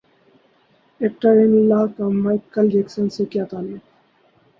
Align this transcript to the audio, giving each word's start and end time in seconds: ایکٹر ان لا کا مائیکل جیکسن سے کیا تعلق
ایکٹر 1.01 1.35
ان 1.37 1.53
لا 1.69 1.81
کا 1.95 2.07
مائیکل 2.15 2.69
جیکسن 2.69 3.09
سے 3.09 3.25
کیا 3.31 3.43
تعلق 3.51 3.83